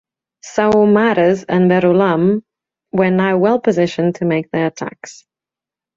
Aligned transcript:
"Saumarez" 0.43 1.45
and 1.47 1.69
"Verulam" 1.69 2.41
were 2.91 3.11
now 3.11 3.37
well 3.37 3.59
positioned 3.59 4.15
to 4.15 4.25
make 4.25 4.49
their 4.49 4.65
attacks. 4.65 5.27